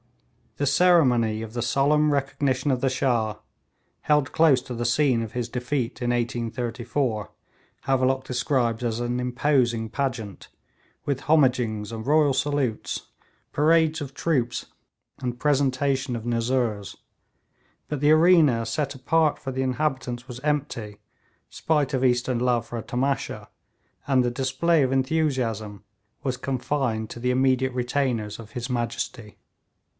The 0.57 0.65
ceremony 0.65 1.41
of 1.43 1.53
the 1.53 1.61
solemn 1.61 2.11
recognition 2.11 2.71
of 2.71 2.81
the 2.81 2.89
Shah, 2.89 3.37
held 4.01 4.31
close 4.31 4.61
to 4.63 4.73
the 4.73 4.83
scene 4.85 5.21
of 5.21 5.31
his 5.31 5.47
defeat 5.47 6.01
in 6.01 6.09
1834, 6.09 7.29
Havelock 7.81 8.23
describes 8.25 8.83
as 8.83 8.99
an 8.99 9.19
imposing 9.19 9.89
pageant, 9.89 10.49
with 11.05 11.21
homagings 11.21 11.91
and 11.91 12.05
royal 12.05 12.33
salutes, 12.33 13.07
parade 13.51 14.01
of 14.01 14.13
troops 14.15 14.65
and 15.19 15.39
presentation 15.39 16.15
of 16.15 16.25
nuzzurs; 16.25 16.97
but 17.87 17.99
the 18.01 18.11
arena 18.11 18.65
set 18.65 18.93
apart 18.95 19.37
for 19.39 19.51
the 19.51 19.61
inhabitants 19.61 20.27
was 20.27 20.39
empty, 20.39 20.97
spite 21.49 21.93
of 21.93 22.03
Eastern 22.03 22.39
love 22.39 22.65
for 22.65 22.77
a 22.77 22.83
tamasha, 22.83 23.49
and 24.07 24.23
the 24.23 24.31
display 24.31 24.81
of 24.81 24.91
enthusiasm 24.91 25.83
was 26.23 26.37
confined 26.37 27.09
to 27.11 27.19
the 27.19 27.31
immediate 27.31 27.73
retainers 27.73 28.39
of 28.39 28.51
His 28.51 28.67
Majesty. 28.69 29.37